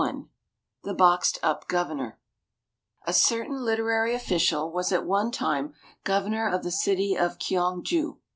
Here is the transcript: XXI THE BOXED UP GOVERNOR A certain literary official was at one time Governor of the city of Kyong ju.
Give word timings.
XXI 0.01 0.27
THE 0.81 0.95
BOXED 0.95 1.37
UP 1.43 1.67
GOVERNOR 1.67 2.17
A 3.05 3.13
certain 3.13 3.63
literary 3.63 4.15
official 4.15 4.71
was 4.71 4.91
at 4.91 5.05
one 5.05 5.29
time 5.29 5.75
Governor 6.03 6.49
of 6.49 6.63
the 6.63 6.71
city 6.71 7.15
of 7.15 7.37
Kyong 7.37 7.83
ju. 7.83 8.17